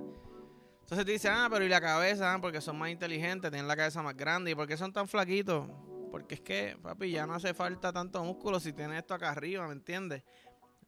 Entonces 0.82 1.06
te 1.06 1.12
dicen, 1.12 1.32
ah, 1.34 1.48
pero 1.52 1.66
y 1.66 1.70
la 1.70 1.82
cabeza, 1.82 2.34
ah, 2.34 2.40
porque 2.40 2.62
son 2.62 2.78
más 2.78 2.90
inteligentes, 2.90 3.50
tienen 3.50 3.68
la 3.68 3.76
cabeza 3.76 4.02
más 4.02 4.16
grande. 4.16 4.52
¿Y 4.52 4.56
por 4.56 4.68
qué 4.68 4.78
son 4.78 4.94
tan 4.94 5.08
flaquitos? 5.08 5.68
Porque 6.12 6.36
es 6.36 6.42
que, 6.42 6.78
papi, 6.82 7.12
ya 7.12 7.26
no 7.26 7.34
hace 7.34 7.54
falta 7.54 7.92
tanto 7.92 8.24
músculo 8.24 8.60
si 8.60 8.74
tienes 8.74 9.00
esto 9.00 9.16
acá 9.16 9.32
arriba, 9.32 9.66
¿me 9.66 9.74
entiendes? 9.74 10.24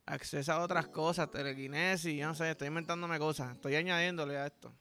Acceso 0.06 0.54
a 0.54 0.60
otras 0.60 0.88
cosas, 0.90 1.32
telequinesis, 1.32 2.16
yo 2.16 2.28
no 2.28 2.36
sé, 2.36 2.52
estoy 2.52 2.68
inventándome 2.68 3.18
cosas, 3.18 3.56
estoy 3.56 3.76
añadiéndole 3.76 4.38
a 4.38 4.46
esto. 4.46 4.72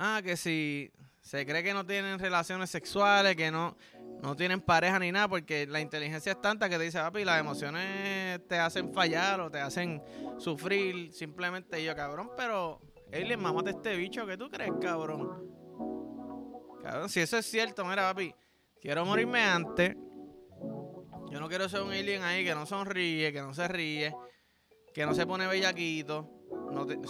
Ah, 0.00 0.20
que 0.22 0.36
si 0.36 0.92
se 1.20 1.44
cree 1.44 1.64
que 1.64 1.74
no 1.74 1.84
tienen 1.84 2.20
relaciones 2.20 2.70
sexuales, 2.70 3.34
que 3.34 3.50
no, 3.50 3.76
no 4.22 4.36
tienen 4.36 4.60
pareja 4.60 4.96
ni 5.00 5.10
nada, 5.10 5.26
porque 5.26 5.66
la 5.66 5.80
inteligencia 5.80 6.32
es 6.32 6.40
tanta 6.40 6.68
que 6.68 6.78
te 6.78 6.84
dice, 6.84 6.98
papi, 6.98 7.24
las 7.24 7.40
emociones 7.40 8.46
te 8.46 8.58
hacen 8.60 8.94
fallar 8.94 9.40
o 9.40 9.50
te 9.50 9.58
hacen 9.58 10.00
sufrir. 10.38 11.12
Simplemente 11.12 11.82
yo, 11.82 11.96
cabrón, 11.96 12.30
pero, 12.36 12.80
Alien, 13.12 13.40
mamate 13.40 13.70
este 13.70 13.96
bicho, 13.96 14.24
¿qué 14.24 14.36
tú 14.36 14.48
crees, 14.48 14.72
cabrón? 14.80 15.48
si 17.08 17.20
eso 17.20 17.36
es 17.36 17.44
cierto, 17.44 17.84
mira, 17.84 18.02
papi, 18.02 18.32
quiero 18.80 19.04
morirme 19.04 19.42
antes. 19.42 19.96
Yo 21.30 21.40
no 21.40 21.48
quiero 21.48 21.68
ser 21.68 21.82
un 21.82 21.92
alien 21.92 22.22
ahí 22.22 22.44
que 22.44 22.54
no 22.54 22.64
sonríe, 22.64 23.32
que 23.32 23.42
no 23.42 23.52
se 23.52 23.66
ríe, 23.68 24.14
que 24.94 25.04
no 25.04 25.12
se 25.12 25.26
pone 25.26 25.46
bellaquito. 25.46 26.30
No 26.72 26.86
te, 26.86 26.96
o 26.96 27.06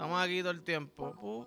Estamos 0.00 0.24
aquí 0.24 0.40
todo 0.40 0.52
el 0.52 0.62
tiempo. 0.62 1.46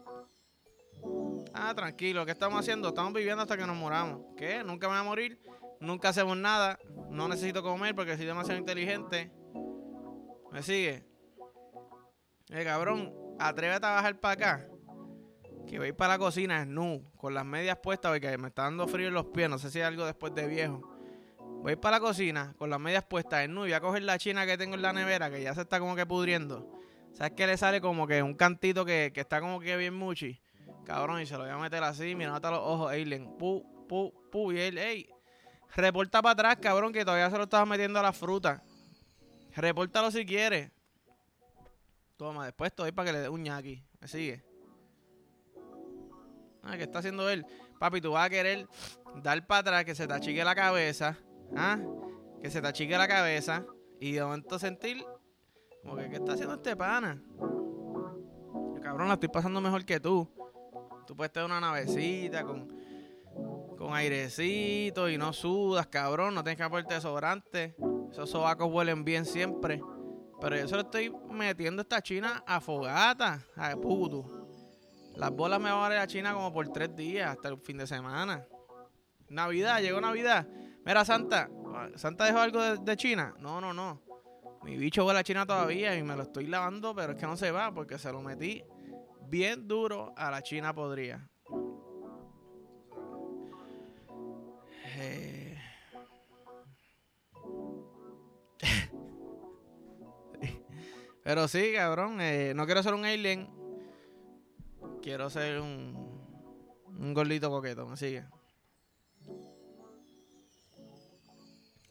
Ah, 1.55 1.74
tranquilo. 1.74 2.24
¿Qué 2.24 2.33
estamos 2.33 2.60
haciendo? 2.60 2.89
Estamos 2.89 3.12
viviendo 3.12 3.41
hasta 3.41 3.57
que 3.57 3.65
nos 3.65 3.75
moramos. 3.75 4.22
¿Qué? 4.38 4.63
Nunca 4.63 4.88
me 4.88 4.93
voy 4.93 5.01
a 5.01 5.03
morir. 5.03 5.41
Nunca 5.79 6.10
hacemos 6.10 6.38
nada. 6.38 6.77
No 7.10 7.27
necesito 7.27 7.63
comer 7.63 7.95
porque 7.95 8.15
soy 8.15 8.27
demasiado 8.27 8.60
inteligente. 8.60 9.31
¿Me 10.51 10.62
sigue? 10.62 11.03
Eh, 12.50 12.63
cabrón, 12.63 13.12
atrévete 13.39 13.88
a 13.88 13.95
bajar 13.95 14.19
para 14.19 14.33
acá. 14.33 14.67
Que 15.67 15.79
voy 15.79 15.91
para 15.91 16.13
la 16.13 16.19
cocina 16.19 16.63
nu, 16.63 17.12
con 17.17 17.33
las 17.33 17.45
medias 17.45 17.79
puestas 17.81 18.12
porque 18.12 18.38
me 18.38 18.50
está 18.50 18.62
dando 18.65 18.88
frío 18.88 19.07
en 19.07 19.15
los 19.15 19.25
pies. 19.25 19.50
No 19.50 19.57
sé 19.57 19.72
si 19.72 19.79
es 19.79 19.86
algo 19.86 20.05
después 20.05 20.36
de 20.36 20.45
viejo. 20.45 20.79
Voy 21.63 21.75
para 21.75 21.98
la 21.98 22.01
cocina 22.01 22.53
con 22.60 22.69
las 22.69 22.79
medias 22.79 23.03
puestas 23.03 23.45
en 23.45 23.55
nu 23.55 23.62
y 23.62 23.69
voy 23.69 23.74
a 23.74 23.81
coger 23.81 24.03
la 24.03 24.19
china 24.19 24.45
que 24.45 24.60
tengo 24.60 24.75
en 24.75 24.83
la 24.83 24.93
nevera 24.93 25.31
que 25.31 25.41
ya 25.41 25.55
se 25.55 25.62
está 25.62 25.79
como 25.79 25.95
que 25.95 26.05
pudriendo. 26.05 26.82
¿Sabes 27.13 27.34
qué 27.36 27.48
le 27.48 27.58
sale 27.58 27.79
como 27.79 28.08
que 28.08 28.24
un 28.24 28.34
cantito 28.34 28.86
que, 28.86 29.12
que 29.13 29.22
está 29.22 29.39
como 29.39 29.60
que 29.60 29.77
bien 29.77 29.93
muchi? 29.93 30.39
Cabrón, 30.84 31.22
y 31.22 31.25
se 31.25 31.36
lo 31.36 31.41
voy 31.41 31.51
a 31.51 31.58
meter 31.58 31.84
así, 31.84 32.15
mira, 32.15 32.36
hasta 32.36 32.51
los 32.51 32.60
ojos, 32.60 32.91
Alien. 32.91 33.38
Pu, 33.38 33.86
pu, 33.88 34.13
pu, 34.32 34.51
y 34.51 34.60
él, 34.60 34.77
ey. 34.77 35.10
Reporta 35.75 36.22
para 36.22 36.34
atrás, 36.34 36.58
cabrón, 36.62 36.91
que 36.91 37.05
todavía 37.05 37.29
se 37.29 37.38
lo 37.38 37.43
estaba 37.43 37.65
metiendo 37.65 38.00
a 38.00 38.03
la 38.03 38.13
fruta. 38.13 38.63
Repórtalo 39.55 40.12
si 40.12 40.25
quieres. 40.25 40.72
Toma, 42.17 42.46
después 42.46 42.70
estoy 42.70 42.91
para 42.91 43.08
que 43.08 43.13
le 43.13 43.20
dé 43.20 43.29
un 43.29 43.43
ñaki. 43.43 43.84
Me 44.00 44.08
sigue. 44.08 44.43
Ah, 46.63 46.77
¿qué 46.77 46.84
está 46.84 47.00
haciendo 47.00 47.29
él? 47.29 47.46
Papi, 47.79 48.01
tú 48.01 48.12
vas 48.12 48.25
a 48.25 48.29
querer 48.29 48.67
dar 49.22 49.46
para 49.46 49.60
atrás, 49.60 49.86
que 49.86 49.96
se 49.96 50.08
te 50.08 50.13
achique 50.13 50.43
la 50.43 50.55
cabeza. 50.55 51.17
¿Ah? 51.55 51.79
Que 52.41 52.50
se 52.50 52.62
te 52.62 52.67
achique 52.67 52.98
la 52.98 53.08
cabeza. 53.08 53.65
Y 54.00 54.13
de 54.13 54.24
momento 54.24 54.60
sentir 54.60 55.03
como 55.83 55.97
que, 55.97 56.09
¿qué 56.09 56.15
está 56.15 56.33
haciendo 56.33 56.55
este 56.55 56.75
pana? 56.75 57.21
Cabrón, 58.81 59.07
la 59.07 59.13
estoy 59.13 59.29
pasando 59.29 59.61
mejor 59.61 59.85
que 59.85 59.99
tú. 59.99 60.27
Tú 61.05 61.15
puedes 61.15 61.31
tener 61.31 61.45
una 61.45 61.59
navecita 61.59 62.43
con, 62.43 62.67
con 63.77 63.93
airecito 63.93 65.09
y 65.09 65.17
no 65.17 65.33
sudas, 65.33 65.87
cabrón. 65.87 66.33
No 66.33 66.43
tienes 66.43 66.57
que 66.57 66.69
ponerte 66.69 66.95
desodorante. 66.95 67.75
Esos 68.11 68.29
sobacos 68.29 68.71
huelen 68.71 69.03
bien 69.03 69.25
siempre. 69.25 69.81
Pero 70.39 70.57
yo 70.57 70.67
se 70.67 70.75
lo 70.75 70.81
estoy 70.81 71.13
metiendo 71.29 71.81
esta 71.81 72.01
china 72.01 72.43
a 72.45 72.59
fogata, 72.59 73.45
a 73.55 73.75
puto. 73.75 74.43
Las 75.15 75.31
bolas 75.31 75.59
me 75.59 75.69
van 75.69 75.77
a 75.77 75.81
valer 75.81 75.99
a 75.99 76.07
China 76.07 76.33
como 76.33 76.51
por 76.51 76.67
tres 76.69 76.95
días, 76.95 77.29
hasta 77.29 77.49
el 77.49 77.57
fin 77.59 77.77
de 77.77 77.87
semana. 77.87 78.45
Navidad, 79.29 79.81
llegó 79.81 80.01
Navidad. 80.01 80.47
Mira, 80.85 81.05
Santa, 81.05 81.49
¿Santa 81.95 82.25
dejó 82.25 82.39
algo 82.39 82.61
de, 82.61 82.97
China? 82.97 83.33
No, 83.39 83.61
no, 83.61 83.73
no. 83.73 84.01
Mi 84.63 84.77
bicho 84.77 85.05
huele 85.05 85.20
a 85.20 85.24
China 85.24 85.46
todavía 85.46 85.98
y 85.98 86.03
me 86.03 86.15
lo 86.15 86.24
estoy 86.24 86.48
lavando, 86.48 86.96
pero 86.96 87.12
es 87.13 87.20
que 87.20 87.25
no 87.25 87.36
se 87.36 87.51
va 87.51 87.74
porque 87.74 88.00
se 88.00 88.12
lo 88.12 88.22
metí 88.22 88.63
bien 89.27 89.67
duro 89.67 90.13
a 90.15 90.32
la 90.32 90.41
China 90.41 90.74
podría. 90.74 91.29
Eh. 94.98 95.58
Pero 101.24 101.48
sí, 101.48 101.72
cabrón, 101.74 102.20
eh, 102.22 102.53
no 102.55 102.65
quiero 102.65 102.84
ser 102.84 102.93
un 102.93 103.05
alien. 103.05 103.50
Quiero 105.01 105.29
ser 105.29 105.62
un, 105.62 106.22
un 106.86 107.13
gordito 107.13 107.50
coqueto, 107.50 107.88
me 107.88 107.98
sigue. 107.98 108.25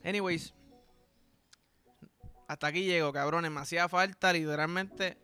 Anyways, 0.04 0.54
hasta 2.52 2.66
aquí 2.66 2.84
llego, 2.84 3.12
cabrones. 3.12 3.50
Me 3.50 3.60
hacía 3.60 3.88
falta 3.88 4.32
literalmente 4.32 5.16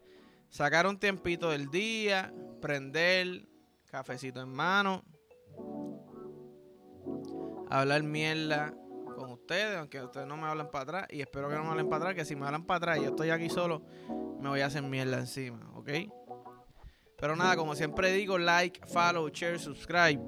sacar 0.49 0.87
un 0.87 0.99
tiempito 0.99 1.51
del 1.51 1.71
día, 1.71 2.33
prender, 2.61 3.47
cafecito 3.91 4.41
en 4.41 4.49
mano, 4.49 5.05
hablar 7.71 8.03
mierda 8.03 8.75
con 9.15 9.33
ustedes, 9.33 9.77
aunque 9.77 10.03
ustedes 10.03 10.27
no 10.27 10.37
me 10.37 10.47
hablan 10.47 10.71
para 10.71 10.83
atrás. 10.83 11.07
Y 11.11 11.21
espero 11.21 11.49
que 11.49 11.57
no 11.57 11.65
me 11.65 11.71
hablen 11.71 11.89
para 11.89 12.05
atrás, 12.05 12.15
que 12.15 12.25
si 12.25 12.35
me 12.35 12.47
hablan 12.47 12.65
para 12.65 12.79
atrás 12.79 12.99
y 12.99 13.03
yo 13.03 13.11
estoy 13.11 13.31
aquí 13.31 13.51
solo, 13.51 13.83
me 14.41 14.49
voy 14.49 14.61
a 14.61 14.67
hacer 14.67 14.83
mierda 14.83 15.19
encima, 15.19 15.71
¿ok? 15.75 15.91
Pero 17.19 17.37
nada, 17.37 17.57
como 17.57 17.75
siempre 17.75 18.13
digo, 18.13 18.39
like, 18.39 18.87
follow, 18.87 19.29
share, 19.29 19.59
subscribe. 19.59 20.23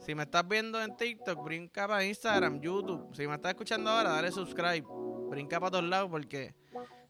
Si 0.00 0.14
me 0.14 0.22
estás 0.22 0.46
viendo 0.46 0.80
en 0.80 0.96
TikTok, 0.96 1.42
brinca 1.44 1.86
para 1.88 2.04
Instagram, 2.04 2.60
YouTube. 2.60 3.14
Si 3.14 3.26
me 3.26 3.34
estás 3.34 3.50
escuchando 3.50 3.90
ahora, 3.90 4.10
dale 4.10 4.30
subscribe. 4.30 5.03
Brinca 5.28 5.60
para 5.60 5.70
todos 5.70 5.84
lados 5.84 6.10
porque, 6.10 6.54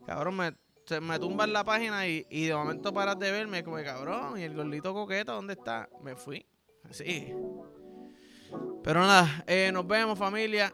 cabrón, 0.07 0.37
me, 0.37 1.00
me 1.00 1.18
tumban 1.18 1.53
la 1.53 1.64
página 1.64 2.07
y, 2.07 2.27
y 2.31 2.46
de 2.46 2.55
momento 2.55 2.92
paras 2.92 3.18
de 3.18 3.31
verme 3.31 3.64
como 3.64 3.77
cabrón. 3.83 4.38
¿Y 4.38 4.42
el 4.42 4.55
gordito 4.55 4.92
coqueto 4.92 5.33
dónde 5.33 5.55
está? 5.55 5.88
Me 6.03 6.16
fui. 6.16 6.46
Sí. 6.90 7.33
Pero 8.83 9.00
nada, 9.00 9.44
eh, 9.46 9.70
nos 9.72 9.87
vemos 9.87 10.18
familia. 10.18 10.72